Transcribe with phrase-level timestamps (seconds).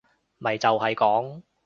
[0.39, 1.43] 咪就係講